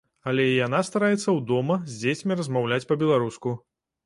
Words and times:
Але 0.29 0.43
і 0.51 0.53
яна 0.67 0.79
стараецца 0.87 1.17
ў 1.17 1.35
дома 1.51 1.77
з 1.91 1.99
дзецьмі 2.05 2.39
размаўляць 2.41 2.81
па-беларуску. 2.95 3.57